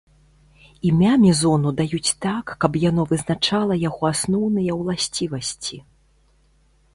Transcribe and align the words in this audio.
Імя 0.91 1.09
мезону 1.25 1.73
даюць 1.81 2.15
так, 2.27 2.53
каб 2.65 2.79
яно 2.85 3.05
вызначала 3.11 3.77
яго 3.83 4.01
асноўныя 4.13 4.71
ўласцівасці. 4.79 5.77